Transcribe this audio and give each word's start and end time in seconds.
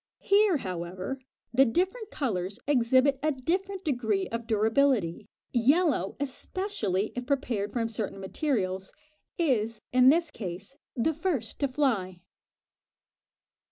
Here, 0.21 0.57
however, 0.57 1.19
the 1.53 1.63
different 1.63 2.09
colours 2.09 2.57
exhibit 2.65 3.19
a 3.21 3.31
different 3.33 3.85
degree 3.85 4.27
of 4.29 4.47
durability; 4.47 5.27
yellow, 5.53 6.15
especially 6.19 7.11
if 7.15 7.27
prepared 7.27 7.69
from 7.69 7.87
certain 7.87 8.19
materials, 8.19 8.93
is, 9.37 9.83
in 9.93 10.09
this 10.09 10.31
case, 10.31 10.75
the 10.95 11.13
first 11.13 11.59
to 11.59 11.67
fly. 11.67 12.21